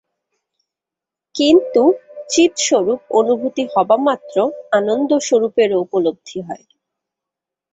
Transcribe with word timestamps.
কিন্তু 1.35 1.83
চিৎস্বরূপ 2.29 3.01
অনুভূতি 3.19 3.63
হবামাত্র 3.73 4.35
আনন্দস্বরূপেরও 4.71 5.77
উপলব্ধি 5.85 6.39
হয়। 6.47 6.65